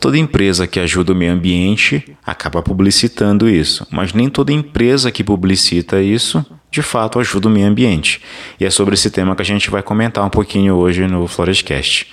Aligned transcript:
Toda 0.00 0.16
empresa 0.16 0.66
que 0.66 0.80
ajuda 0.80 1.12
o 1.12 1.14
meio 1.14 1.32
ambiente 1.32 2.16
acaba 2.26 2.62
publicitando 2.62 3.46
isso, 3.46 3.86
mas 3.90 4.14
nem 4.14 4.30
toda 4.30 4.50
empresa 4.50 5.12
que 5.12 5.22
publicita 5.22 6.00
isso 6.00 6.44
de 6.70 6.80
fato 6.80 7.18
ajuda 7.18 7.48
o 7.48 7.50
meio 7.50 7.66
ambiente. 7.66 8.22
E 8.58 8.64
é 8.64 8.70
sobre 8.70 8.94
esse 8.94 9.10
tema 9.10 9.36
que 9.36 9.42
a 9.42 9.44
gente 9.44 9.70
vai 9.70 9.82
comentar 9.82 10.24
um 10.24 10.30
pouquinho 10.30 10.74
hoje 10.76 11.06
no 11.06 11.26
Florescast. 11.26 12.06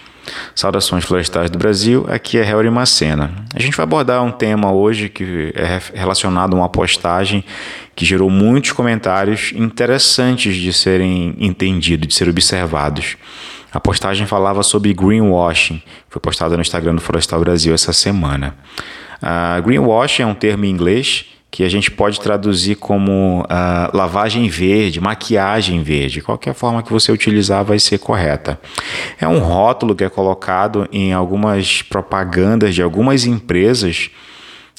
Saudações 0.54 1.05
florestais 1.05 1.50
do 1.50 1.58
Brasil, 1.58 2.05
aqui 2.10 2.38
é 2.38 2.46
Helry 2.46 2.69
Macena. 2.69 3.31
A 3.55 3.62
gente 3.62 3.78
vai 3.78 3.85
abordar 3.85 4.22
um 4.22 4.31
tema 4.31 4.69
hoje 4.72 5.08
que 5.08 5.54
é 5.56 5.79
relacionado 5.97 6.54
a 6.54 6.60
uma 6.60 6.69
postagem 6.69 7.46
que 7.96 8.04
gerou 8.04 8.29
muitos 8.29 8.74
comentários 8.74 9.54
interessantes 9.56 10.56
de 10.56 10.74
serem 10.74 11.35
entendidos, 11.40 12.10
de 12.10 12.13
serem 12.13 12.31
observados. 12.31 13.15
A 13.72 13.79
postagem 13.79 14.26
falava 14.26 14.63
sobre 14.63 14.94
greenwashing, 14.94 15.81
foi 16.09 16.22
postada 16.22 16.55
no 16.55 16.62
Instagram 16.62 16.95
do 16.95 17.02
Florestal 17.02 17.40
Brasil 17.40 17.73
essa 17.73 17.94
semana. 17.94 18.55
Uh, 19.21 19.62
greenwashing 19.62 20.23
é 20.23 20.25
um 20.25 20.34
termo 20.34 20.66
em 20.66 20.70
inglês 20.70 21.25
que 21.49 21.63
a 21.63 21.70
gente 21.70 21.89
pode 21.89 22.20
traduzir 22.20 22.75
como 22.75 23.41
uh, 23.41 23.98
lavagem 23.98 24.48
verde, 24.48 25.02
maquiagem 25.02 25.81
verde. 25.81 26.22
Qualquer 26.22 26.53
forma 26.53 26.84
que 26.84 26.91
você 26.91 27.11
utilizar 27.11 27.63
vai 27.63 27.80
ser 27.80 27.98
correta. 27.98 28.59
É 29.20 29.27
um 29.27 29.39
rótulo 29.39 29.95
que 29.95 30.03
é 30.03 30.09
colocado 30.09 30.88
em 30.91 31.13
algumas 31.13 31.81
propagandas 31.81 32.75
de 32.75 32.81
algumas 32.84 33.25
empresas 33.25 34.11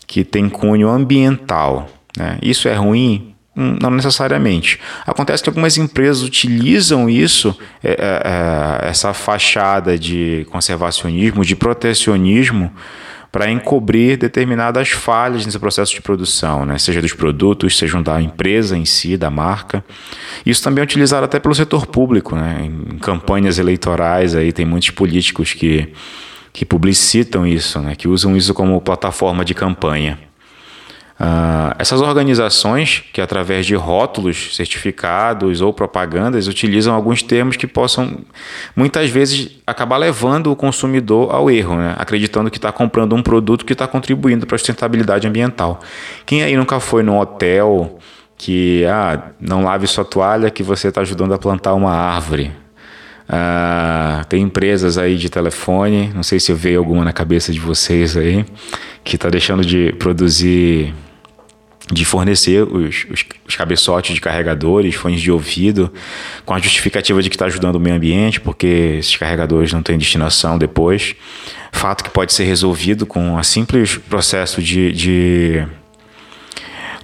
que 0.06 0.24
tem 0.24 0.48
cunho 0.48 0.88
ambiental. 0.88 1.88
Né? 2.16 2.38
Isso 2.42 2.68
é 2.68 2.74
ruim? 2.74 3.27
Hum, 3.58 3.76
não 3.82 3.90
necessariamente. 3.90 4.78
Acontece 5.04 5.42
que 5.42 5.48
algumas 5.48 5.76
empresas 5.76 6.22
utilizam 6.22 7.10
isso, 7.10 7.58
é, 7.82 7.90
é, 7.90 8.84
é 8.84 8.88
essa 8.88 9.12
fachada 9.12 9.98
de 9.98 10.46
conservacionismo, 10.48 11.44
de 11.44 11.56
protecionismo, 11.56 12.72
para 13.32 13.50
encobrir 13.50 14.16
determinadas 14.16 14.90
falhas 14.90 15.44
nesse 15.44 15.58
processo 15.58 15.92
de 15.92 16.00
produção, 16.00 16.64
né? 16.64 16.78
seja 16.78 17.02
dos 17.02 17.12
produtos, 17.12 17.76
seja 17.76 18.00
da 18.00 18.22
empresa 18.22 18.78
em 18.78 18.84
si, 18.84 19.16
da 19.16 19.28
marca. 19.28 19.84
Isso 20.46 20.62
também 20.62 20.80
é 20.80 20.84
utilizado 20.84 21.24
até 21.24 21.40
pelo 21.40 21.54
setor 21.54 21.84
público, 21.86 22.36
né? 22.36 22.60
em 22.62 22.96
campanhas 22.98 23.58
eleitorais, 23.58 24.36
aí 24.36 24.52
tem 24.52 24.64
muitos 24.64 24.90
políticos 24.90 25.52
que, 25.52 25.92
que 26.52 26.64
publicitam 26.64 27.44
isso, 27.44 27.80
né? 27.80 27.96
que 27.96 28.06
usam 28.06 28.36
isso 28.36 28.54
como 28.54 28.80
plataforma 28.80 29.44
de 29.44 29.52
campanha. 29.52 30.27
Uh, 31.20 31.74
essas 31.80 32.00
organizações, 32.00 33.02
que 33.12 33.20
através 33.20 33.66
de 33.66 33.74
rótulos, 33.74 34.54
certificados 34.54 35.60
ou 35.60 35.72
propagandas, 35.72 36.46
utilizam 36.46 36.94
alguns 36.94 37.22
termos 37.24 37.56
que 37.56 37.66
possam, 37.66 38.18
muitas 38.76 39.10
vezes, 39.10 39.50
acabar 39.66 39.96
levando 39.96 40.52
o 40.52 40.54
consumidor 40.54 41.34
ao 41.34 41.50
erro, 41.50 41.74
né? 41.74 41.96
acreditando 41.98 42.48
que 42.50 42.58
está 42.58 42.70
comprando 42.70 43.16
um 43.16 43.22
produto 43.22 43.64
que 43.64 43.72
está 43.72 43.88
contribuindo 43.88 44.46
para 44.46 44.54
a 44.54 44.58
sustentabilidade 44.58 45.26
ambiental. 45.26 45.80
Quem 46.24 46.44
aí 46.44 46.56
nunca 46.56 46.78
foi 46.78 47.02
num 47.02 47.18
hotel 47.18 47.98
que, 48.36 48.84
ah, 48.86 49.32
não 49.40 49.64
lave 49.64 49.88
sua 49.88 50.04
toalha 50.04 50.50
que 50.50 50.62
você 50.62 50.86
está 50.86 51.00
ajudando 51.00 51.34
a 51.34 51.38
plantar 51.38 51.74
uma 51.74 51.92
árvore? 51.92 52.52
Uh, 53.28 54.24
tem 54.26 54.42
empresas 54.42 54.96
aí 54.96 55.16
de 55.16 55.28
telefone, 55.28 56.12
não 56.14 56.22
sei 56.22 56.38
se 56.38 56.52
veio 56.54 56.78
alguma 56.78 57.04
na 57.04 57.12
cabeça 57.12 57.52
de 57.52 57.58
vocês 57.58 58.16
aí, 58.16 58.46
que 59.02 59.16
está 59.16 59.28
deixando 59.28 59.64
de 59.64 59.92
produzir 59.98 60.94
de 61.92 62.04
fornecer 62.04 62.62
os, 62.62 63.06
os, 63.10 63.24
os, 63.46 63.56
cabeçotes 63.56 64.14
de 64.14 64.20
carregadores, 64.20 64.94
fones 64.94 65.20
de 65.20 65.30
ouvido, 65.30 65.92
com 66.44 66.54
a 66.54 66.58
justificativa 66.58 67.22
de 67.22 67.30
que 67.30 67.36
está 67.36 67.46
ajudando 67.46 67.76
o 67.76 67.80
meio 67.80 67.96
ambiente, 67.96 68.40
porque 68.40 68.96
esses 68.98 69.16
carregadores 69.16 69.72
não 69.72 69.82
têm 69.82 69.96
destinação 69.96 70.58
depois. 70.58 71.14
Fato 71.72 72.04
que 72.04 72.10
pode 72.10 72.32
ser 72.32 72.44
resolvido 72.44 73.06
com 73.06 73.36
um 73.36 73.42
simples 73.42 73.96
processo 73.96 74.62
de, 74.62 74.92
de 74.92 75.66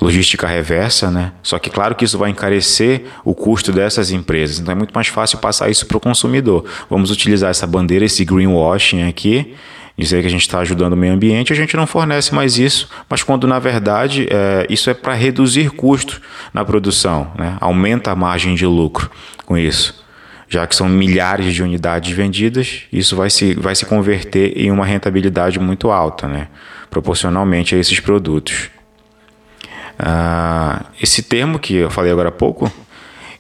logística 0.01 0.47
reversa, 0.47 1.11
né? 1.11 1.33
Só 1.43 1.59
que 1.59 1.71
claro 1.71 1.95
que 1.95 2.05
isso 2.05 2.19
vai 2.19 2.31
encarecer 2.31 3.05
o 3.25 3.35
custo 3.35 3.73
dessas 3.73 4.11
empresas. 4.11 4.59
Então 4.59 4.73
é 4.73 4.75
muito 4.75 4.93
mais 4.93 5.09
fácil 5.09 5.39
passar 5.39 5.71
isso 5.71 5.87
para 5.87 5.97
o 5.97 6.01
consumidor. 6.01 6.65
Vamos 6.89 7.11
utilizar 7.11 7.51
essa 7.51 7.67
bandeira, 7.67 8.05
esse 8.05 8.25
greenwashing 8.25 9.03
aqui, 9.09 9.55
dizer 9.97 10.21
que 10.21 10.27
a 10.27 10.31
gente 10.31 10.43
está 10.43 10.59
ajudando 10.59 10.95
o 10.95 10.97
meio 10.97 11.13
ambiente, 11.13 11.53
a 11.53 11.57
gente 11.57 11.77
não 11.77 11.87
fornece 11.87 12.35
mais 12.35 12.59
isso, 12.59 12.89
mas 13.09 13.23
quando 13.23 13.47
na 13.47 13.59
verdade 13.59 14.27
é, 14.31 14.67
isso 14.69 14.91
é 14.91 14.95
para 14.95 15.15
reduzir 15.15 15.71
custos 15.71 16.21
na 16.53 16.65
produção, 16.65 17.31
né? 17.39 17.57
aumenta 17.61 18.11
a 18.11 18.17
margem 18.17 18.55
de 18.55 18.67
lucro 18.67 19.11
com 19.47 19.57
isso. 19.57 20.03
Já 20.47 20.67
que 20.67 20.77
são 20.77 20.89
milhares 20.89 21.55
de 21.55 21.63
unidades 21.63 22.15
vendidas, 22.15 22.83
isso 22.93 23.17
vai 23.17 23.31
se, 23.31 23.55
vai 23.55 23.75
se 23.75 23.87
converter 23.87 24.53
em 24.57 24.71
uma 24.71 24.85
rentabilidade 24.85 25.59
muito 25.59 25.91
alta, 25.91 26.29
né? 26.29 26.49
proporcionalmente 26.91 27.75
a 27.75 27.79
esses 27.79 27.99
produtos. 27.99 28.71
Ah, 29.99 30.87
esse 31.01 31.23
termo 31.23 31.59
que 31.59 31.77
eu 31.77 31.91
falei 31.91 32.13
agora 32.13 32.29
há 32.29 32.33
pouco, 32.33 32.73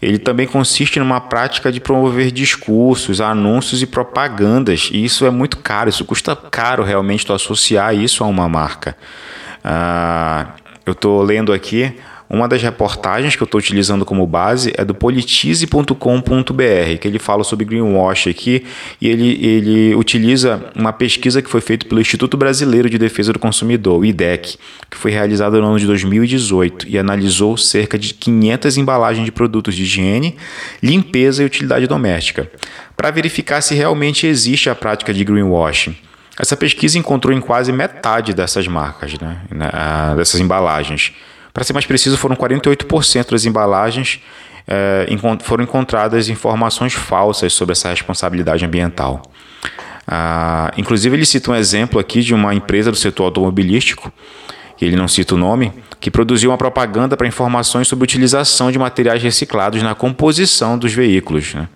ele 0.00 0.18
também 0.18 0.46
consiste 0.46 0.98
numa 0.98 1.20
prática 1.20 1.72
de 1.72 1.80
promover 1.80 2.30
discursos, 2.30 3.20
anúncios 3.20 3.82
e 3.82 3.86
propagandas. 3.86 4.90
E 4.92 5.04
isso 5.04 5.24
é 5.24 5.30
muito 5.30 5.56
caro, 5.58 5.88
isso 5.88 6.04
custa 6.04 6.36
caro 6.36 6.82
realmente 6.82 7.24
tu 7.24 7.32
associar 7.32 7.94
isso 7.94 8.22
a 8.22 8.26
uma 8.26 8.48
marca. 8.48 8.96
Ah, 9.64 10.48
eu 10.84 10.92
estou 10.92 11.22
lendo 11.22 11.52
aqui 11.52 11.96
uma 12.28 12.48
das 12.48 12.62
reportagens 12.62 13.36
que 13.36 13.42
eu 13.42 13.44
estou 13.44 13.58
utilizando 13.58 14.04
como 14.04 14.26
base 14.26 14.72
é 14.76 14.84
do 14.84 14.94
politize.com.br, 14.94 16.98
que 17.00 17.08
ele 17.08 17.18
fala 17.18 17.44
sobre 17.44 17.64
greenwash 17.64 18.28
aqui 18.28 18.64
e 19.00 19.08
ele, 19.08 19.44
ele 19.44 19.94
utiliza 19.94 20.64
uma 20.74 20.92
pesquisa 20.92 21.42
que 21.42 21.50
foi 21.50 21.60
feita 21.60 21.86
pelo 21.86 22.00
Instituto 22.00 22.36
Brasileiro 22.36 22.88
de 22.88 22.98
Defesa 22.98 23.32
do 23.32 23.38
Consumidor, 23.38 24.00
o 24.00 24.04
IDEC, 24.04 24.56
que 24.90 24.96
foi 24.96 25.10
realizada 25.10 25.60
no 25.60 25.66
ano 25.66 25.78
de 25.78 25.86
2018 25.86 26.88
e 26.88 26.98
analisou 26.98 27.56
cerca 27.56 27.98
de 27.98 28.14
500 28.14 28.78
embalagens 28.78 29.24
de 29.24 29.32
produtos 29.32 29.74
de 29.74 29.82
higiene, 29.82 30.36
limpeza 30.82 31.42
e 31.42 31.46
utilidade 31.46 31.86
doméstica, 31.86 32.50
para 32.96 33.10
verificar 33.10 33.60
se 33.60 33.74
realmente 33.74 34.26
existe 34.26 34.70
a 34.70 34.74
prática 34.74 35.12
de 35.12 35.24
greenwashing. 35.24 35.96
Essa 36.38 36.56
pesquisa 36.56 36.98
encontrou 36.98 37.36
em 37.36 37.40
quase 37.40 37.72
metade 37.72 38.34
dessas 38.34 38.66
marcas, 38.66 39.12
né, 39.18 39.40
dessas 40.16 40.40
embalagens. 40.40 41.12
Para 41.54 41.62
ser 41.62 41.72
mais 41.72 41.86
preciso, 41.86 42.18
foram 42.18 42.34
48% 42.36 43.30
das 43.30 43.46
embalagens 43.46 44.20
é, 44.66 45.06
foram 45.42 45.64
encontradas 45.64 46.28
informações 46.28 46.94
falsas 46.94 47.52
sobre 47.52 47.72
essa 47.72 47.90
responsabilidade 47.90 48.64
ambiental. 48.64 49.22
Ah, 50.06 50.72
inclusive, 50.76 51.16
ele 51.16 51.24
cita 51.24 51.50
um 51.50 51.54
exemplo 51.54 51.98
aqui 51.98 52.22
de 52.22 52.34
uma 52.34 52.54
empresa 52.54 52.90
do 52.90 52.96
setor 52.96 53.24
automobilístico, 53.24 54.12
ele 54.80 54.96
não 54.96 55.08
cita 55.08 55.34
o 55.34 55.38
nome, 55.38 55.72
que 56.00 56.10
produziu 56.10 56.50
uma 56.50 56.58
propaganda 56.58 57.16
para 57.16 57.26
informações 57.26 57.88
sobre 57.88 58.04
utilização 58.04 58.70
de 58.70 58.78
materiais 58.78 59.22
reciclados 59.22 59.82
na 59.82 59.94
composição 59.94 60.76
dos 60.76 60.92
veículos. 60.92 61.54
Né? 61.54 61.68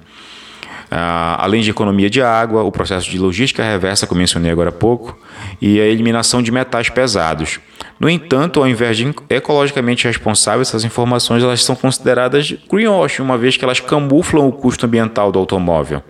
Ah, 0.91 1.37
além 1.41 1.61
de 1.61 1.71
economia 1.71 2.09
de 2.09 2.23
água, 2.23 2.63
o 2.63 2.73
processo 2.73 3.11
de 3.11 3.19
logística 3.19 3.63
reversa, 3.63 4.07
que 4.07 4.13
eu 4.13 4.17
mencionei 4.17 4.51
agora 4.51 4.71
há 4.71 4.73
pouco, 4.73 5.19
e 5.61 5.81
a 5.81 5.85
eliminação 5.85 6.43
de 6.43 6.51
metais 6.51 6.89
pesados. 6.89 7.61
No 8.01 8.09
entanto, 8.09 8.61
ao 8.61 8.69
invés 8.69 8.97
de 8.97 9.15
ecologicamente 9.29 10.07
responsáveis, 10.07 10.69
essas 10.69 10.85
informações 10.85 11.43
elas 11.43 11.63
são 11.63 11.77
consideradas 11.77 12.55
greenwashing, 12.71 13.23
uma 13.23 13.37
vez 13.37 13.57
que 13.57 13.65
elas 13.65 13.81
camuflam 13.81 14.47
o 14.47 14.53
custo 14.53 14.87
ambiental 14.87 15.31
do 15.31 15.39
automóvel. 15.39 16.03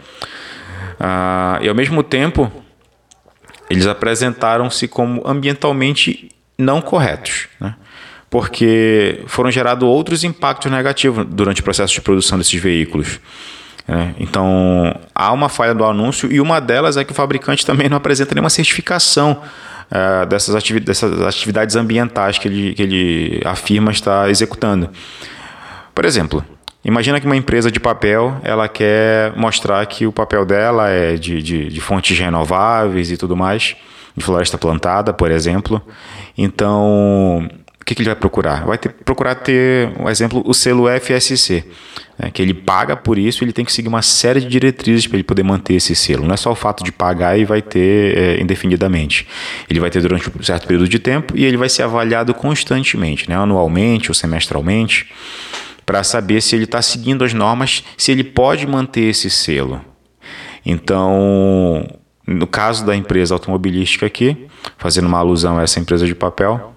Ah, 1.01 1.59
e 1.61 1.69
ao 1.69 1.75
mesmo 1.75 2.03
tempo, 2.03 2.51
eles 3.69 3.87
apresentaram-se 3.87 4.87
como 4.87 5.23
ambientalmente 5.27 6.31
não 6.57 6.81
corretos, 6.81 7.49
né? 7.61 7.75
porque 8.31 9.23
foram 9.27 9.51
gerados 9.51 9.89
outros 9.89 10.25
impactos 10.25 10.71
negativos 10.71 11.25
durante 11.27 11.61
o 11.61 11.65
processo 11.65 11.95
de 11.95 12.01
produção 12.01 12.37
desses 12.37 12.61
veículos. 12.61 13.21
É, 13.89 14.11
então, 14.21 14.95
há 15.15 15.33
uma 15.33 15.49
falha 15.49 15.75
do 15.75 15.83
anúncio 15.83 16.31
e 16.31 16.41
uma 16.43 16.61
delas 16.61 16.99
é 16.99 17.05
que 17.05 17.13
o 17.13 17.15
fabricante 17.15 17.65
também 17.65 17.89
não 17.89 17.97
apresenta 17.97 18.35
nenhuma 18.35 18.51
certificação 18.51 19.41
é, 19.91 20.27
dessas, 20.27 20.55
ativi 20.55 20.79
dessas 20.79 21.23
atividades 21.23 21.75
ambientais 21.75 22.37
que 22.37 22.47
ele, 22.47 22.75
que 22.75 22.83
ele 22.83 23.43
afirma 23.47 23.91
estar 23.91 24.29
executando. 24.29 24.91
Por 25.95 26.05
exemplo, 26.05 26.45
imagina 26.85 27.19
que 27.19 27.25
uma 27.25 27.37
empresa 27.37 27.71
de 27.71 27.81
papel 27.81 28.39
ela 28.45 28.69
quer 28.69 29.35
mostrar 29.35 29.85
que 29.87 30.07
o 30.07 30.13
papel 30.13 30.45
dela 30.45 30.91
é 30.91 31.17
de, 31.17 31.43
de, 31.43 31.69
de 31.71 31.81
fontes 31.81 32.19
renováveis 32.19 33.11
e 33.11 33.17
tudo 33.17 33.35
mais, 33.35 33.75
de 34.15 34.23
floresta 34.23 34.59
plantada, 34.59 35.15
por 35.15 35.31
exemplo. 35.31 35.81
Então, 36.37 37.49
que, 37.89 37.95
que 37.95 38.03
ele 38.03 38.11
vai 38.11 38.17
procurar? 38.17 38.67
Vai 38.67 38.77
ter, 38.77 38.91
procurar 38.91 39.35
ter, 39.35 39.91
um 39.99 40.11
exemplo, 40.11 40.43
o 40.45 40.53
selo 40.53 40.85
FSC, 41.01 41.65
né, 42.19 42.31
que 42.31 42.43
ele 42.43 42.53
paga 42.53 42.95
por 42.95 43.17
isso, 43.17 43.43
ele 43.43 43.53
tem 43.53 43.65
que 43.65 43.73
seguir 43.73 43.89
uma 43.89 44.03
série 44.03 44.41
de 44.41 44.47
diretrizes 44.47 45.07
para 45.07 45.17
ele 45.17 45.25
poder 45.25 45.43
manter 45.43 45.75
esse 45.75 45.95
selo. 45.95 46.27
Não 46.27 46.35
é 46.35 46.37
só 46.37 46.53
o 46.53 46.55
fato 46.55 46.85
de 46.85 46.93
pagar 46.93 47.39
e 47.39 47.47
vai 47.47 47.63
ter 47.63 48.17
é, 48.17 48.43
indefinidamente. 48.43 49.27
Ele 49.71 49.81
vai 49.81 49.89
ter 49.89 50.03
durante 50.03 50.29
um 50.29 50.43
certo 50.43 50.67
período 50.67 50.87
de 50.87 50.99
tempo 50.99 51.35
e 51.35 51.47
ele 51.47 51.57
vai 51.57 51.71
ser 51.71 51.83
avaliado 51.83 52.35
constantemente, 52.35 53.29
né, 53.29 53.37
anualmente 53.37 54.11
ou 54.11 54.15
semestralmente, 54.15 55.11
para 55.87 56.05
saber 56.05 56.43
se 56.43 56.55
ele 56.55 56.65
está 56.65 56.83
seguindo 56.83 57.25
as 57.25 57.33
normas, 57.33 57.83
se 57.97 58.13
ele 58.13 58.23
pode 58.23 58.67
manter 58.67 59.09
esse 59.09 59.31
selo. 59.31 59.81
Então, 60.67 61.89
no 62.27 62.47
caso 62.47 62.85
da 62.85 62.95
empresa 62.95 63.35
automobilística 63.35 64.05
aqui, 64.05 64.47
fazendo 64.77 65.07
uma 65.07 65.19
alusão 65.19 65.57
a 65.57 65.63
essa 65.63 65.81
empresa 65.81 66.05
de 66.05 66.15
papel, 66.15 66.75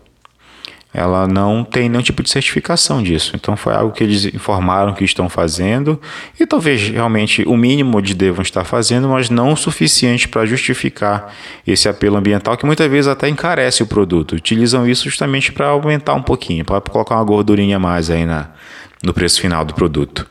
ela 0.93 1.25
não 1.25 1.63
tem 1.63 1.88
nenhum 1.88 2.03
tipo 2.03 2.21
de 2.21 2.29
certificação 2.29 3.01
disso. 3.01 3.31
Então 3.35 3.55
foi 3.55 3.73
algo 3.73 3.93
que 3.93 4.03
eles 4.03 4.25
informaram 4.25 4.93
que 4.93 5.05
estão 5.05 5.29
fazendo 5.29 5.99
e 6.38 6.45
talvez 6.45 6.89
realmente 6.89 7.43
o 7.47 7.55
mínimo 7.55 8.01
de 8.01 8.13
devam 8.13 8.41
estar 8.41 8.65
fazendo, 8.65 9.07
mas 9.07 9.29
não 9.29 9.53
o 9.53 9.57
suficiente 9.57 10.27
para 10.27 10.45
justificar 10.45 11.33
esse 11.65 11.88
apelo 11.88 12.17
ambiental 12.17 12.57
que 12.57 12.65
muitas 12.65 12.89
vezes 12.91 13.07
até 13.07 13.29
encarece 13.29 13.81
o 13.81 13.88
produto. 13.88 14.35
Utilizam 14.35 14.88
isso 14.88 15.05
justamente 15.05 15.51
para 15.51 15.67
aumentar 15.67 16.13
um 16.13 16.21
pouquinho, 16.21 16.65
para 16.65 16.81
colocar 16.81 17.15
uma 17.15 17.23
gordurinha 17.23 17.77
a 17.77 17.79
mais 17.79 18.09
aí 18.09 18.25
na, 18.25 18.49
no 19.01 19.13
preço 19.13 19.39
final 19.39 19.63
do 19.63 19.73
produto. 19.73 20.27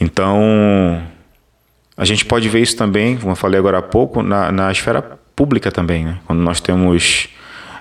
Então 0.00 1.02
a 1.98 2.04
gente 2.06 2.24
pode 2.24 2.48
ver 2.48 2.60
isso 2.60 2.76
também, 2.76 3.18
como 3.18 3.32
eu 3.32 3.36
falei 3.36 3.58
agora 3.58 3.78
há 3.78 3.82
pouco, 3.82 4.22
na, 4.22 4.50
na 4.50 4.72
esfera 4.72 5.02
pública 5.36 5.70
também, 5.70 6.06
né? 6.06 6.18
quando 6.26 6.40
nós 6.40 6.60
temos 6.60 7.28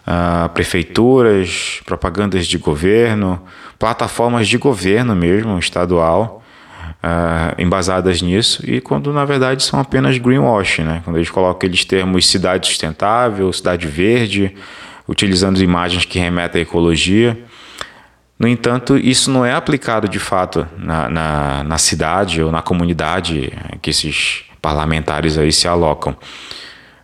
uh, 0.07 0.49
prefeituras, 0.49 1.81
propagandas 1.85 2.47
de 2.47 2.57
governo, 2.57 3.41
plataformas 3.77 4.47
de 4.47 4.57
governo 4.57 5.15
mesmo, 5.15 5.57
estadual, 5.57 6.43
uh, 7.03 7.61
embasadas 7.61 8.21
nisso, 8.21 8.63
e 8.69 8.81
quando 8.81 9.11
na 9.13 9.25
verdade 9.25 9.63
são 9.63 9.79
apenas 9.79 10.17
greenwashing, 10.17 10.83
né? 10.83 11.01
quando 11.03 11.17
eles 11.17 11.29
colocam 11.29 11.57
aqueles 11.57 11.85
termos 11.85 12.27
cidade 12.27 12.67
sustentável, 12.67 13.51
cidade 13.51 13.87
verde, 13.87 14.55
utilizando 15.07 15.61
imagens 15.61 16.05
que 16.05 16.19
remetem 16.19 16.59
à 16.59 16.63
ecologia. 16.63 17.37
No 18.37 18.47
entanto, 18.47 18.97
isso 18.97 19.29
não 19.29 19.45
é 19.45 19.53
aplicado 19.53 20.07
de 20.07 20.19
fato 20.19 20.65
na, 20.77 21.09
na, 21.09 21.63
na 21.63 21.77
cidade 21.77 22.41
ou 22.41 22.51
na 22.51 22.61
comunidade 22.61 23.51
que 23.81 23.89
esses 23.89 24.43
parlamentares 24.61 25.37
aí 25.37 25.51
se 25.51 25.67
alocam. 25.67 26.15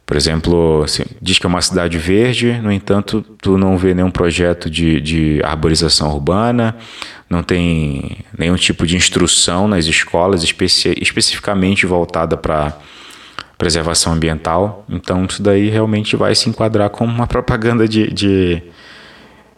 Por 0.06 0.16
exemplo, 0.16 0.84
assim, 0.84 1.04
diz 1.20 1.40
que 1.40 1.48
é 1.48 1.50
uma 1.50 1.62
cidade 1.62 1.98
verde, 1.98 2.60
no 2.62 2.72
entanto, 2.72 3.26
tu 3.42 3.58
não 3.58 3.76
vê 3.76 3.94
nenhum 3.94 4.12
projeto 4.12 4.70
de, 4.70 5.02
de 5.02 5.42
arborização 5.44 6.14
urbana, 6.14 6.76
não 7.28 7.42
tem 7.42 8.18
nenhum 8.38 8.56
tipo 8.56 8.86
de 8.86 8.96
instrução 8.96 9.68
nas 9.68 9.86
escolas 9.86 10.44
especi 10.44 10.96
especificamente 11.02 11.88
voltada 11.88 12.38
para 12.38 12.78
preservação 13.58 14.14
ambiental. 14.14 14.86
Então, 14.88 15.26
isso 15.26 15.42
daí 15.42 15.70
realmente 15.70 16.16
vai 16.16 16.36
se 16.36 16.50
enquadrar 16.50 16.92
como 16.92 17.12
uma 17.12 17.26
propaganda 17.26 17.88
de, 17.88 18.12
de 18.14 18.62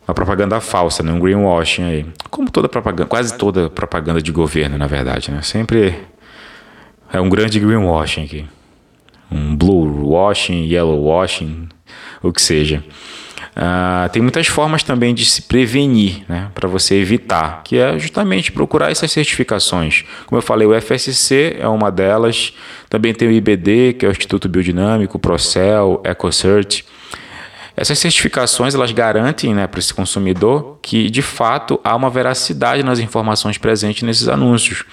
uma 0.07 0.13
propaganda 0.13 0.61
falsa, 0.61 1.03
né? 1.03 1.11
um 1.11 1.19
greenwashing 1.19 1.83
aí. 1.83 2.05
Como 2.29 2.49
toda 2.49 2.69
propaganda, 2.69 3.09
quase 3.09 3.37
toda 3.37 3.69
propaganda 3.69 4.21
de 4.21 4.31
governo, 4.31 4.77
na 4.77 4.87
verdade, 4.87 5.29
né? 5.29 5.41
Sempre 5.41 5.93
é 7.11 7.19
um 7.19 7.27
grande 7.27 7.59
greenwashing 7.59 8.23
aqui 8.23 8.45
um 9.31 9.55
blue 9.55 10.09
washing, 10.09 10.65
yellow 10.65 11.01
washing, 11.03 11.67
o 12.21 12.31
que 12.31 12.41
seja. 12.41 12.83
Uh, 13.57 14.07
tem 14.09 14.21
muitas 14.21 14.45
formas 14.45 14.83
também 14.83 15.15
de 15.15 15.25
se 15.25 15.41
prevenir, 15.41 16.23
né, 16.29 16.51
para 16.53 16.67
você 16.67 16.93
evitar, 16.93 17.63
que 17.63 17.77
é 17.77 17.97
justamente 17.97 18.51
procurar 18.51 18.91
essas 18.91 19.11
certificações. 19.11 20.05
Como 20.27 20.37
eu 20.37 20.43
falei, 20.43 20.67
o 20.67 20.79
FSC 20.79 21.57
é 21.59 21.67
uma 21.67 21.89
delas, 21.89 22.53
também 22.87 23.15
tem 23.15 23.27
o 23.27 23.31
IBD, 23.31 23.93
que 23.93 24.05
é 24.05 24.09
o 24.09 24.11
Instituto 24.11 24.47
Biodinâmico, 24.47 25.17
Procel, 25.17 25.99
EcoCert. 26.03 26.83
Essas 27.75 27.97
certificações 27.97 28.75
elas 28.75 28.91
garantem 28.91 29.55
né, 29.55 29.65
para 29.65 29.79
esse 29.79 29.93
consumidor 29.93 30.77
que 30.81 31.09
de 31.09 31.21
fato 31.21 31.79
há 31.83 31.95
uma 31.95 32.09
veracidade 32.09 32.83
nas 32.83 32.99
informações 32.99 33.57
presentes 33.57 34.03
nesses 34.03 34.27
anúncios. 34.27 34.83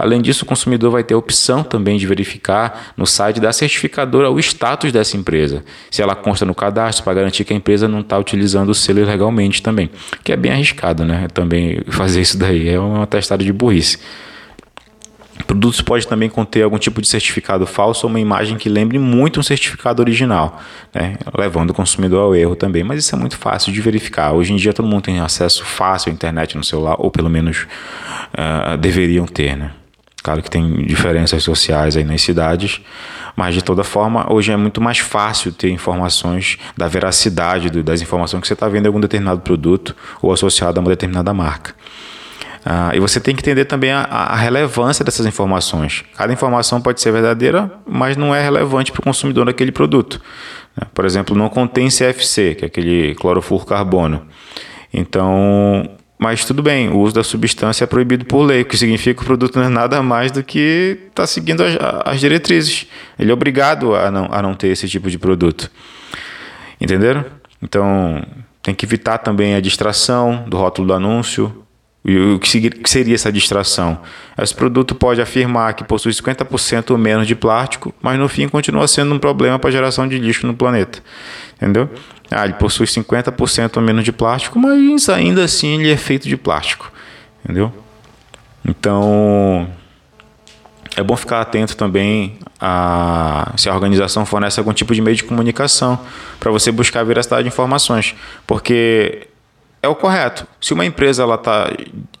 Além 0.00 0.22
disso, 0.22 0.44
o 0.44 0.46
consumidor 0.46 0.90
vai 0.90 1.04
ter 1.04 1.12
a 1.12 1.18
opção 1.18 1.62
também 1.62 1.98
de 1.98 2.06
verificar 2.06 2.94
no 2.96 3.06
site 3.06 3.38
da 3.38 3.52
certificadora 3.52 4.30
o 4.30 4.40
status 4.40 4.90
dessa 4.90 5.14
empresa, 5.14 5.62
se 5.90 6.00
ela 6.00 6.14
consta 6.14 6.46
no 6.46 6.54
cadastro 6.54 7.04
para 7.04 7.12
garantir 7.12 7.44
que 7.44 7.52
a 7.52 7.56
empresa 7.56 7.86
não 7.86 8.00
está 8.00 8.18
utilizando 8.18 8.70
o 8.70 8.74
selo 8.74 9.00
ilegalmente 9.00 9.62
também, 9.62 9.90
que 10.24 10.32
é 10.32 10.36
bem 10.36 10.52
arriscado, 10.52 11.04
né? 11.04 11.28
Também 11.34 11.82
fazer 11.92 12.22
isso 12.22 12.38
daí 12.38 12.70
é 12.70 12.80
uma 12.80 13.06
testada 13.06 13.44
de 13.44 13.52
burrice. 13.52 13.98
Produtos 15.46 15.82
pode 15.82 16.06
também 16.06 16.30
conter 16.30 16.62
algum 16.62 16.78
tipo 16.78 17.02
de 17.02 17.08
certificado 17.08 17.66
falso 17.66 18.06
ou 18.06 18.10
uma 18.10 18.20
imagem 18.20 18.56
que 18.56 18.68
lembre 18.68 18.98
muito 18.98 19.40
um 19.40 19.42
certificado 19.42 20.00
original, 20.00 20.60
né? 20.94 21.16
levando 21.36 21.70
o 21.70 21.74
consumidor 21.74 22.20
ao 22.22 22.34
erro 22.34 22.54
também. 22.54 22.84
Mas 22.84 23.04
isso 23.04 23.14
é 23.14 23.18
muito 23.18 23.36
fácil 23.36 23.72
de 23.72 23.80
verificar. 23.80 24.32
Hoje 24.32 24.52
em 24.52 24.56
dia 24.56 24.72
todo 24.72 24.86
mundo 24.86 25.02
tem 25.02 25.18
acesso 25.20 25.64
fácil 25.64 26.10
à 26.10 26.14
internet 26.14 26.56
no 26.56 26.62
celular, 26.62 26.96
ou 26.98 27.10
pelo 27.10 27.28
menos 27.28 27.66
uh, 28.32 28.76
deveriam 28.78 29.26
ter. 29.26 29.56
Né? 29.56 29.72
Claro 30.22 30.42
que 30.42 30.50
tem 30.50 30.84
diferenças 30.84 31.42
sociais 31.42 31.96
aí 31.96 32.04
nas 32.04 32.20
cidades, 32.20 32.80
mas 33.34 33.54
de 33.54 33.62
toda 33.62 33.82
forma, 33.82 34.30
hoje 34.30 34.52
é 34.52 34.56
muito 34.56 34.80
mais 34.80 34.98
fácil 34.98 35.50
ter 35.52 35.70
informações 35.70 36.58
da 36.76 36.86
veracidade 36.88 37.70
das 37.82 38.02
informações 38.02 38.42
que 38.42 38.46
você 38.46 38.54
está 38.54 38.68
vendo 38.68 38.84
em 38.84 38.88
algum 38.88 39.00
determinado 39.00 39.40
produto 39.40 39.96
ou 40.20 40.32
associado 40.32 40.78
a 40.78 40.82
uma 40.82 40.90
determinada 40.90 41.32
marca. 41.32 41.74
Ah, 42.64 42.90
e 42.94 43.00
você 43.00 43.18
tem 43.18 43.34
que 43.34 43.40
entender 43.40 43.64
também 43.64 43.90
a, 43.90 44.02
a, 44.02 44.36
relevância 44.36 45.02
dessas 45.02 45.24
informações. 45.24 46.04
Cada 46.14 46.30
informação 46.30 46.80
pode 46.80 47.00
ser 47.00 47.10
verdadeira, 47.10 47.72
mas 47.86 48.18
não 48.18 48.34
é 48.34 48.42
relevante 48.42 48.92
para 48.92 49.00
o 49.00 49.02
consumidor 49.02 49.46
daquele 49.46 49.72
produto. 49.72 50.20
Né? 50.76 50.86
Por 50.92 51.06
exemplo, 51.06 51.34
não 51.34 51.48
contém 51.48 51.88
CFC, 51.88 52.56
que 52.56 52.64
é 52.64 52.66
aquele 52.66 53.14
clorofluorcarbono. 53.14 54.26
Então, 54.92 55.88
mas 56.20 56.44
tudo 56.44 56.62
bem, 56.62 56.90
o 56.90 56.98
uso 56.98 57.14
da 57.14 57.24
substância 57.24 57.84
é 57.84 57.86
proibido 57.86 58.26
por 58.26 58.42
lei, 58.42 58.60
o 58.60 58.64
que 58.66 58.76
significa 58.76 59.14
que 59.14 59.22
o 59.22 59.24
produto 59.24 59.58
não 59.58 59.64
é 59.64 59.68
nada 59.70 60.02
mais 60.02 60.30
do 60.30 60.44
que 60.44 60.98
está 61.08 61.26
seguindo 61.26 61.62
as, 61.62 61.78
as, 62.04 62.20
diretrizes. 62.20 62.86
Ele 63.18 63.30
é 63.30 63.32
obrigado 63.32 63.94
a 63.94 64.10
não, 64.10 64.28
a 64.30 64.42
não 64.42 64.52
ter 64.52 64.68
esse 64.68 64.86
tipo 64.86 65.08
de 65.08 65.18
produto. 65.18 65.70
Entenderam? 66.78 67.24
Então, 67.62 68.22
tem 68.62 68.74
que 68.74 68.84
evitar 68.84 69.16
também 69.16 69.54
a 69.54 69.60
distração 69.60 70.44
do 70.46 70.58
rótulo 70.58 70.88
do 70.88 70.92
anúncio, 70.92 71.64
o 72.02 72.38
que 72.38 72.88
seria 72.88 73.14
essa 73.14 73.30
distração? 73.30 74.00
Esse 74.38 74.54
produto 74.54 74.94
pode 74.94 75.20
afirmar 75.20 75.74
que 75.74 75.84
possui 75.84 76.12
50% 76.12 76.92
ou 76.92 76.98
menos 76.98 77.26
de 77.26 77.34
plástico, 77.34 77.94
mas 78.00 78.18
no 78.18 78.28
fim 78.28 78.48
continua 78.48 78.88
sendo 78.88 79.14
um 79.14 79.18
problema 79.18 79.58
para 79.58 79.68
a 79.68 79.72
geração 79.72 80.08
de 80.08 80.18
lixo 80.18 80.46
no 80.46 80.54
planeta. 80.54 81.00
Entendeu? 81.56 81.90
Ah, 82.30 82.44
ele 82.44 82.54
possui 82.54 82.86
50% 82.86 83.76
ou 83.76 83.82
menos 83.82 84.02
de 84.02 84.12
plástico, 84.12 84.58
mas 84.58 85.08
ainda 85.10 85.44
assim 85.44 85.78
ele 85.78 85.92
é 85.92 85.96
feito 85.96 86.26
de 86.26 86.36
plástico. 86.36 86.90
Entendeu? 87.44 87.72
Então, 88.64 89.68
é 90.96 91.02
bom 91.02 91.16
ficar 91.16 91.40
atento 91.40 91.76
também 91.76 92.38
a 92.60 93.52
se 93.56 93.68
a 93.68 93.74
organização 93.74 94.24
fornece 94.24 94.58
algum 94.60 94.72
tipo 94.72 94.94
de 94.94 95.00
meio 95.00 95.16
de 95.16 95.24
comunicação 95.24 95.98
para 96.38 96.50
você 96.50 96.70
buscar 96.70 97.00
a 97.00 97.04
veracidade 97.04 97.42
de 97.42 97.48
informações, 97.48 98.14
porque 98.46 99.28
é 99.82 99.88
o 99.88 99.94
correto. 99.94 100.46
Se 100.60 100.74
uma 100.74 100.84
empresa 100.84 101.22
ela 101.22 101.36
está 101.36 101.70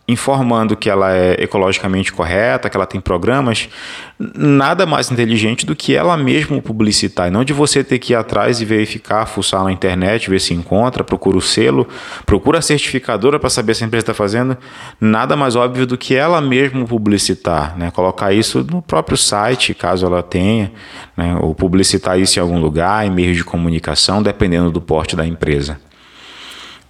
informando 0.08 0.76
que 0.76 0.88
ela 0.88 1.14
é 1.14 1.36
ecologicamente 1.42 2.12
correta, 2.12 2.70
que 2.70 2.76
ela 2.76 2.86
tem 2.86 3.00
programas, 3.00 3.68
nada 4.18 4.86
mais 4.86 5.10
inteligente 5.10 5.66
do 5.66 5.76
que 5.76 5.94
ela 5.94 6.16
mesma 6.16 6.60
publicitar, 6.60 7.28
e 7.28 7.30
não 7.30 7.44
de 7.44 7.52
você 7.52 7.84
ter 7.84 7.98
que 7.98 8.14
ir 8.14 8.16
atrás 8.16 8.60
e 8.60 8.64
verificar, 8.64 9.26
fuçar 9.26 9.62
na 9.62 9.70
internet, 9.70 10.30
ver 10.30 10.40
se 10.40 10.54
encontra, 10.54 11.04
procura 11.04 11.36
o 11.36 11.40
selo, 11.40 11.86
procura 12.24 12.58
a 12.58 12.62
certificadora 12.62 13.38
para 13.38 13.50
saber 13.50 13.74
se 13.74 13.84
a 13.84 13.86
empresa 13.86 14.04
está 14.04 14.14
fazendo. 14.14 14.56
Nada 14.98 15.36
mais 15.36 15.54
óbvio 15.54 15.86
do 15.86 15.98
que 15.98 16.14
ela 16.14 16.40
mesma 16.40 16.84
publicitar, 16.86 17.76
né? 17.78 17.90
colocar 17.90 18.32
isso 18.32 18.66
no 18.68 18.80
próprio 18.80 19.18
site, 19.18 19.74
caso 19.74 20.06
ela 20.06 20.22
tenha, 20.22 20.72
né? 21.14 21.36
ou 21.40 21.54
publicitar 21.54 22.18
isso 22.18 22.38
em 22.38 22.42
algum 22.42 22.58
lugar, 22.58 23.06
em 23.06 23.10
meios 23.10 23.36
de 23.36 23.44
comunicação, 23.44 24.22
dependendo 24.22 24.70
do 24.70 24.80
porte 24.80 25.14
da 25.14 25.26
empresa. 25.26 25.78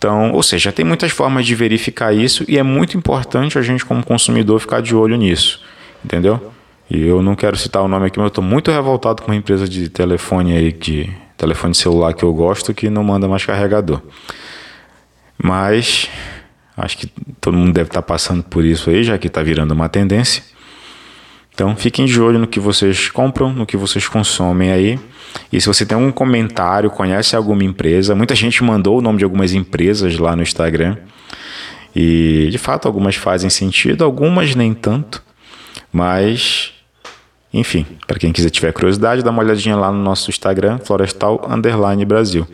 Então, 0.01 0.33
ou 0.33 0.43
seja, 0.43 0.73
tem 0.73 0.83
muitas 0.83 1.13
formas 1.13 1.45
de 1.45 1.55
verificar 1.55 2.11
isso 2.11 2.43
e 2.49 2.57
é 2.57 2.63
muito 2.63 2.97
importante 2.97 3.59
a 3.59 3.63
gente, 3.63 3.85
como 3.85 4.03
consumidor, 4.03 4.59
ficar 4.59 4.81
de 4.81 4.97
olho 4.97 5.15
nisso. 5.15 5.61
Entendeu? 6.03 6.55
E 6.89 7.07
eu 7.07 7.21
não 7.21 7.37
quero 7.37 7.55
citar 7.55 7.83
o 7.83 7.89
nome 7.89 8.07
aqui, 8.07 8.19
mas 8.19 8.25
eu 8.25 8.29
estou 8.29 8.43
muito 8.43 8.71
revoltado 8.71 9.21
com 9.21 9.31
uma 9.31 9.37
empresa 9.37 9.69
de 9.69 9.91
telefone 9.91 10.57
aí, 10.57 10.73
de 10.73 11.13
telefone 11.37 11.75
celular 11.75 12.15
que 12.15 12.23
eu 12.23 12.33
gosto, 12.33 12.73
que 12.73 12.89
não 12.89 13.05
manda 13.05 13.29
mais 13.29 13.45
carregador. 13.45 14.01
Mas 15.37 16.09
acho 16.79 16.97
que 16.97 17.07
todo 17.39 17.59
mundo 17.59 17.75
deve 17.75 17.91
estar 17.91 18.01
passando 18.01 18.43
por 18.43 18.65
isso 18.65 18.89
aí, 18.89 19.05
já 19.05 19.19
que 19.19 19.27
está 19.27 19.43
virando 19.43 19.73
uma 19.73 19.91
tendência. 19.91 20.43
Então 21.61 21.77
fiquem 21.77 22.07
de 22.07 22.19
olho 22.19 22.39
no 22.39 22.47
que 22.47 22.59
vocês 22.59 23.11
compram, 23.11 23.53
no 23.53 23.67
que 23.67 23.77
vocês 23.77 24.09
consomem 24.09 24.73
aí. 24.73 24.99
E 25.53 25.61
se 25.61 25.67
você 25.67 25.85
tem 25.85 25.95
algum 25.95 26.11
comentário, 26.11 26.89
conhece 26.89 27.37
alguma 27.37 27.63
empresa, 27.63 28.15
muita 28.15 28.35
gente 28.35 28.65
mandou 28.65 28.97
o 28.97 29.03
nome 29.03 29.19
de 29.19 29.25
algumas 29.25 29.53
empresas 29.53 30.17
lá 30.17 30.35
no 30.35 30.43
Instagram. 30.43 30.97
E 31.95 32.49
de 32.51 32.57
fato 32.57 32.89
algumas 32.89 33.17
fazem 33.17 33.51
sentido, 33.51 34.05
algumas 34.05 34.55
nem 34.55 34.73
tanto. 34.73 35.23
Mas 35.93 36.73
Enfim, 37.53 37.85
para 38.07 38.17
quem 38.17 38.33
quiser 38.33 38.49
tiver 38.49 38.73
curiosidade, 38.73 39.25
dá 39.25 39.31
uma 39.31 39.43
olhadinha 39.43 39.75
lá 39.75 39.91
no 39.91 40.01
nosso 40.01 40.31
Instagram, 40.31 40.79
Florestal 40.79 41.45
Underline 41.51 42.05
Brasil, 42.05 42.47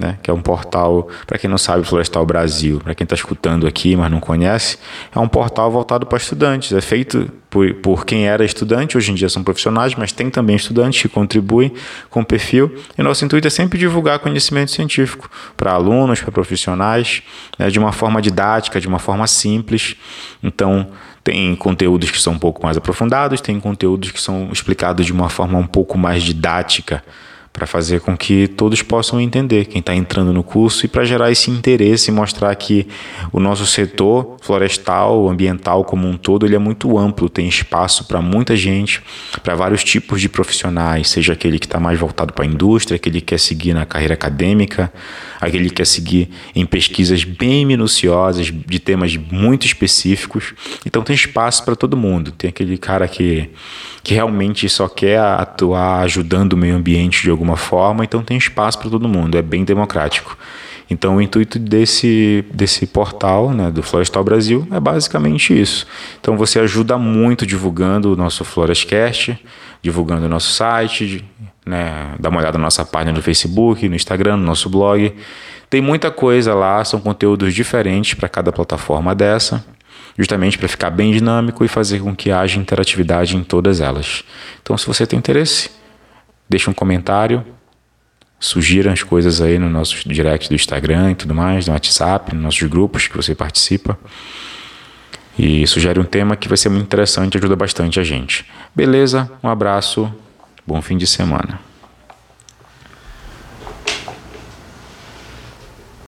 né? 0.00 0.18
Que 0.22 0.30
é 0.30 0.34
um 0.34 0.40
portal, 0.40 1.06
para 1.26 1.36
quem 1.36 1.50
não 1.50 1.58
sabe, 1.58 1.84
Florestal 1.84 2.24
Brasil, 2.24 2.80
para 2.82 2.94
quem 2.94 3.04
está 3.04 3.14
escutando 3.14 3.66
aqui, 3.66 3.94
mas 3.94 4.10
não 4.10 4.20
conhece, 4.20 4.78
é 5.14 5.18
um 5.18 5.28
portal 5.28 5.70
voltado 5.70 6.06
para 6.06 6.16
estudantes. 6.16 6.72
É 6.72 6.80
feito 6.80 7.30
por, 7.50 7.72
por 7.74 8.04
quem 8.04 8.26
era 8.26 8.44
estudante, 8.44 8.96
hoje 8.96 9.10
em 9.10 9.14
dia 9.14 9.28
são 9.28 9.42
profissionais, 9.42 9.94
mas 9.94 10.12
tem 10.12 10.28
também 10.28 10.56
estudantes 10.56 11.00
que 11.00 11.08
contribuem 11.08 11.72
com 12.10 12.20
o 12.20 12.24
perfil. 12.24 12.74
E 12.96 13.02
nosso 13.02 13.24
intuito 13.24 13.46
é 13.46 13.50
sempre 13.50 13.78
divulgar 13.78 14.18
conhecimento 14.18 14.70
científico 14.70 15.30
para 15.56 15.72
alunos, 15.72 16.20
para 16.20 16.30
profissionais, 16.30 17.22
né? 17.58 17.70
de 17.70 17.78
uma 17.78 17.92
forma 17.92 18.20
didática, 18.20 18.80
de 18.80 18.86
uma 18.86 18.98
forma 18.98 19.26
simples. 19.26 19.96
Então, 20.42 20.88
tem 21.24 21.54
conteúdos 21.56 22.10
que 22.10 22.20
são 22.20 22.34
um 22.34 22.38
pouco 22.38 22.62
mais 22.62 22.76
aprofundados, 22.76 23.40
tem 23.40 23.58
conteúdos 23.58 24.10
que 24.10 24.20
são 24.20 24.50
explicados 24.52 25.06
de 25.06 25.12
uma 25.12 25.28
forma 25.28 25.58
um 25.58 25.66
pouco 25.66 25.96
mais 25.96 26.22
didática 26.22 27.02
para 27.52 27.66
fazer 27.66 28.00
com 28.00 28.16
que 28.16 28.46
todos 28.46 28.82
possam 28.82 29.20
entender 29.20 29.64
quem 29.64 29.80
está 29.80 29.94
entrando 29.94 30.32
no 30.32 30.42
curso 30.42 30.86
e 30.86 30.88
para 30.88 31.04
gerar 31.04 31.30
esse 31.30 31.50
interesse 31.50 32.10
e 32.10 32.14
mostrar 32.14 32.54
que 32.54 32.86
o 33.32 33.40
nosso 33.40 33.66
setor 33.66 34.36
florestal, 34.40 35.28
ambiental 35.28 35.84
como 35.84 36.06
um 36.06 36.16
todo, 36.16 36.46
ele 36.46 36.54
é 36.54 36.58
muito 36.58 36.96
amplo, 36.96 37.28
tem 37.28 37.48
espaço 37.48 38.04
para 38.04 38.20
muita 38.20 38.56
gente, 38.56 39.02
para 39.42 39.54
vários 39.54 39.82
tipos 39.82 40.20
de 40.20 40.28
profissionais, 40.28 41.08
seja 41.08 41.32
aquele 41.32 41.58
que 41.58 41.66
está 41.66 41.80
mais 41.80 41.98
voltado 41.98 42.32
para 42.32 42.44
a 42.44 42.48
indústria, 42.48 42.96
aquele 42.96 43.20
que 43.20 43.28
quer 43.28 43.40
seguir 43.40 43.74
na 43.74 43.84
carreira 43.84 44.14
acadêmica, 44.14 44.92
aquele 45.40 45.68
que 45.68 45.76
quer 45.76 45.86
seguir 45.86 46.30
em 46.54 46.64
pesquisas 46.64 47.24
bem 47.24 47.64
minuciosas 47.66 48.46
de 48.46 48.78
temas 48.78 49.16
muito 49.16 49.66
específicos. 49.66 50.54
Então 50.84 51.02
tem 51.02 51.14
espaço 51.14 51.64
para 51.64 51.76
todo 51.76 51.96
mundo. 51.96 52.32
Tem 52.32 52.48
aquele 52.48 52.76
cara 52.78 53.06
que, 53.06 53.50
que 54.02 54.14
realmente 54.14 54.68
só 54.68 54.88
quer 54.88 55.18
atuar 55.18 56.02
ajudando 56.02 56.54
o 56.54 56.56
meio 56.56 56.76
ambiente 56.76 57.22
de 57.22 57.30
alguma 57.30 57.47
alguma 57.48 57.56
forma, 57.56 58.04
então 58.04 58.22
tem 58.22 58.36
espaço 58.36 58.78
para 58.78 58.90
todo 58.90 59.08
mundo, 59.08 59.36
é 59.36 59.42
bem 59.42 59.64
democrático. 59.64 60.36
Então, 60.90 61.16
o 61.16 61.22
intuito 61.22 61.58
desse, 61.58 62.44
desse 62.52 62.86
portal, 62.86 63.52
né, 63.52 63.70
do 63.70 63.82
Florestal 63.82 64.24
Brasil, 64.24 64.66
é 64.70 64.80
basicamente 64.80 65.58
isso. 65.58 65.86
Então, 66.18 66.36
você 66.36 66.58
ajuda 66.58 66.96
muito 66.96 67.44
divulgando 67.44 68.12
o 68.12 68.16
nosso 68.16 68.42
Florescast, 68.42 69.38
divulgando 69.82 70.24
o 70.24 70.28
nosso 70.28 70.50
site, 70.50 71.22
né, 71.66 72.14
dá 72.18 72.30
uma 72.30 72.40
olhada 72.40 72.56
na 72.56 72.64
nossa 72.64 72.86
página 72.86 73.12
no 73.12 73.22
Facebook, 73.22 73.86
no 73.86 73.94
Instagram, 73.94 74.38
no 74.38 74.44
nosso 74.44 74.70
blog. 74.70 75.14
Tem 75.68 75.82
muita 75.82 76.10
coisa 76.10 76.54
lá, 76.54 76.82
são 76.84 76.98
conteúdos 76.98 77.52
diferentes 77.52 78.14
para 78.14 78.28
cada 78.28 78.50
plataforma 78.50 79.14
dessa, 79.14 79.62
justamente 80.18 80.56
para 80.56 80.68
ficar 80.68 80.88
bem 80.88 81.12
dinâmico 81.12 81.66
e 81.66 81.68
fazer 81.68 82.00
com 82.00 82.16
que 82.16 82.30
haja 82.30 82.58
interatividade 82.58 83.36
em 83.36 83.44
todas 83.44 83.82
elas. 83.82 84.24
Então, 84.62 84.76
se 84.78 84.86
você 84.86 85.06
tem 85.06 85.18
interesse, 85.18 85.77
Deixa 86.48 86.70
um 86.70 86.74
comentário, 86.74 87.44
sugira 88.40 88.92
as 88.92 89.02
coisas 89.02 89.40
aí 89.40 89.58
no 89.58 89.68
nosso 89.68 90.08
direct 90.08 90.48
do 90.48 90.54
Instagram 90.54 91.12
e 91.12 91.14
tudo 91.14 91.34
mais, 91.34 91.66
no 91.66 91.72
WhatsApp, 91.72 92.34
nos 92.34 92.42
nossos 92.42 92.68
grupos 92.68 93.06
que 93.06 93.16
você 93.16 93.34
participa. 93.34 93.98
E 95.38 95.66
sugere 95.66 96.00
um 96.00 96.04
tema 96.04 96.36
que 96.36 96.48
vai 96.48 96.56
ser 96.56 96.68
muito 96.68 96.84
interessante 96.84 97.36
ajuda 97.38 97.54
bastante 97.54 98.00
a 98.00 98.04
gente. 98.04 98.44
Beleza? 98.74 99.30
Um 99.42 99.48
abraço, 99.48 100.12
bom 100.66 100.80
fim 100.82 100.96
de 100.96 101.06
semana. 101.06 101.67